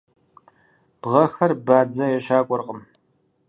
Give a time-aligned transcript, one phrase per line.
[0.99, 2.79] Бгъэхэр бадзэ ещакӏуэркъым.